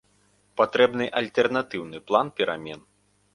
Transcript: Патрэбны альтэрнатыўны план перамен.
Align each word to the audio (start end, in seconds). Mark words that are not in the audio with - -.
Патрэбны 0.61 1.05
альтэрнатыўны 1.21 2.01
план 2.09 2.33
перамен. 2.41 2.81